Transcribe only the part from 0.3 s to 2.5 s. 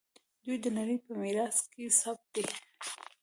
دوی د نړۍ په میراث کې ثبت دي.